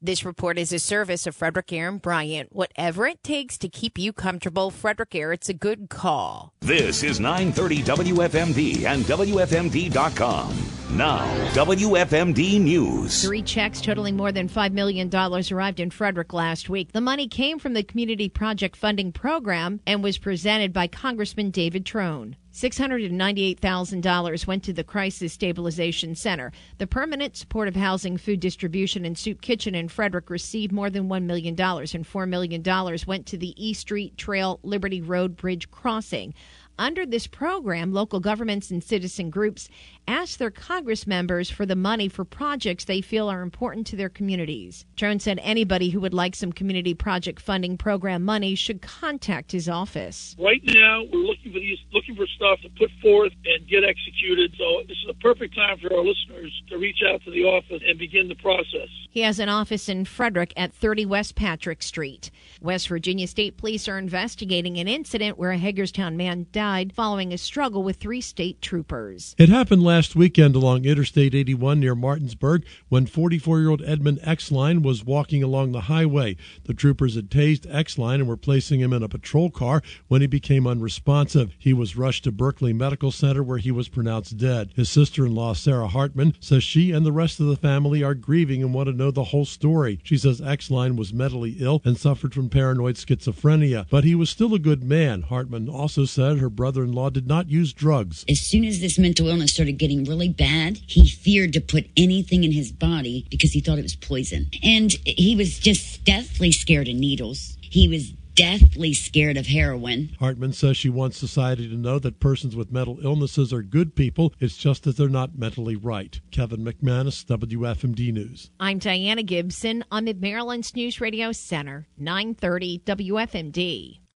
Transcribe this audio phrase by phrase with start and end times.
[0.00, 2.54] This report is a service of Frederick Aaron Bryant.
[2.54, 6.52] Whatever it takes to keep you comfortable, Frederick Aaron, it's a good call.
[6.60, 10.77] This is 930 WFMD and WFMD.com.
[10.90, 11.18] Now,
[11.52, 13.22] WFMD News.
[13.22, 16.92] Three checks totaling more than $5 million arrived in Frederick last week.
[16.92, 21.84] The money came from the Community Project Funding Program and was presented by Congressman David
[21.84, 22.36] Trone.
[22.54, 26.52] $698,000 went to the Crisis Stabilization Center.
[26.78, 31.24] The permanent supportive housing, food distribution, and soup kitchen in Frederick received more than $1
[31.24, 32.62] million, and $4 million
[33.06, 36.32] went to the E Street Trail Liberty Road Bridge crossing.
[36.80, 39.68] Under this program, local governments and citizen groups
[40.06, 44.08] ask their Congress members for the money for projects they feel are important to their
[44.08, 44.86] communities.
[44.94, 49.68] Trone said anybody who would like some community project funding program money should contact his
[49.68, 50.36] office.
[50.38, 54.54] Right now, we're looking for these, looking for stuff to put forth and get executed.
[54.56, 57.82] So this is a perfect time for our listeners to reach out to the office
[57.84, 58.88] and begin the process.
[59.10, 62.30] He has an office in Frederick at 30 West Patrick Street.
[62.60, 67.38] West Virginia State Police are investigating an incident where a Hagerstown man died following a
[67.38, 69.34] struggle with three state troopers.
[69.38, 74.82] It happened last weekend along Interstate 81 near Martinsburg when 44 year old Edmund Exline
[74.82, 76.36] was walking along the highway.
[76.64, 80.26] The troopers had tased Exline and were placing him in a patrol car when he
[80.26, 81.54] became unresponsive.
[81.58, 84.72] He was rushed to Berkeley Medical Center where he was pronounced dead.
[84.76, 88.14] His sister in law, Sarah Hartman, says she and the rest of the family are
[88.14, 90.00] grieving and want to know the whole story.
[90.02, 94.54] She says Exline was mentally ill and suffered from paranoid schizophrenia, but he was still
[94.54, 95.22] a good man.
[95.22, 98.24] Hartman also said her brother in law did not use drugs.
[98.28, 102.44] As soon as this mental illness started getting really bad, he feared to put anything
[102.44, 104.48] in his body because he thought it was poison.
[104.62, 107.56] And he was just deathly scared of needles.
[107.60, 110.14] He was deathly scared of heroin.
[110.20, 114.32] Hartman says she wants society to know that persons with mental illnesses are good people.
[114.38, 116.20] It's just that they're not mentally right.
[116.30, 118.50] Kevin McManus, WFMD News.
[118.60, 123.98] I'm Diana Gibson I'm at Maryland's News Radio Center, 930 WFMD.